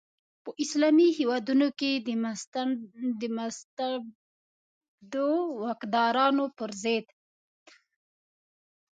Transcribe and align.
په 0.43 0.49
اسلامي 0.63 1.07
هیوادونو 1.19 1.67
کې 1.79 1.91
د 3.19 3.23
مستبدو 3.37 5.29
واکدارانو 5.63 6.45
پر 6.57 6.69
ضد. 6.83 7.05